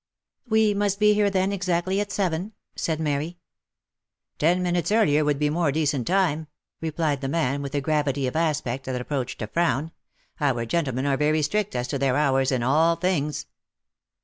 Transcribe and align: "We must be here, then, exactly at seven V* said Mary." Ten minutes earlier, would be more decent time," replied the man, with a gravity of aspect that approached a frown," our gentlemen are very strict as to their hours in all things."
"We 0.49 0.73
must 0.73 0.99
be 0.99 1.13
here, 1.13 1.29
then, 1.29 1.51
exactly 1.51 1.99
at 2.01 2.11
seven 2.11 2.45
V* 2.47 2.53
said 2.75 2.99
Mary." 2.99 3.37
Ten 4.39 4.63
minutes 4.63 4.91
earlier, 4.91 5.23
would 5.23 5.37
be 5.37 5.51
more 5.51 5.71
decent 5.71 6.07
time," 6.07 6.47
replied 6.81 7.21
the 7.21 7.27
man, 7.27 7.61
with 7.61 7.75
a 7.75 7.81
gravity 7.81 8.25
of 8.25 8.35
aspect 8.35 8.85
that 8.87 8.99
approached 8.99 9.43
a 9.43 9.47
frown," 9.47 9.91
our 10.41 10.65
gentlemen 10.65 11.05
are 11.05 11.17
very 11.17 11.43
strict 11.43 11.75
as 11.75 11.87
to 11.89 11.99
their 11.99 12.17
hours 12.17 12.51
in 12.51 12.63
all 12.63 12.95
things." 12.95 13.45